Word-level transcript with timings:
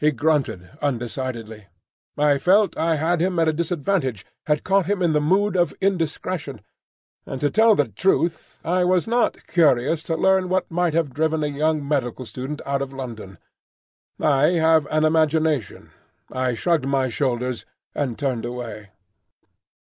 He 0.00 0.10
grunted 0.10 0.70
undecidedly. 0.82 1.68
I 2.18 2.36
felt 2.36 2.76
I 2.76 2.96
had 2.96 3.20
him 3.22 3.38
at 3.38 3.46
a 3.46 3.52
disadvantage, 3.52 4.26
had 4.46 4.64
caught 4.64 4.86
him 4.86 5.00
in 5.02 5.12
the 5.12 5.20
mood 5.20 5.54
of 5.54 5.72
indiscretion; 5.80 6.62
and 7.26 7.40
to 7.40 7.48
tell 7.48 7.76
the 7.76 7.86
truth 7.86 8.60
I 8.64 8.82
was 8.82 9.06
not 9.06 9.46
curious 9.46 10.02
to 10.10 10.16
learn 10.16 10.48
what 10.48 10.68
might 10.68 10.94
have 10.94 11.14
driven 11.14 11.44
a 11.44 11.46
young 11.46 11.86
medical 11.86 12.24
student 12.24 12.60
out 12.66 12.82
of 12.82 12.92
London. 12.92 13.38
I 14.18 14.54
have 14.54 14.88
an 14.90 15.04
imagination. 15.04 15.92
I 16.28 16.54
shrugged 16.54 16.88
my 16.88 17.08
shoulders 17.08 17.64
and 17.94 18.18
turned 18.18 18.44
away. 18.44 18.90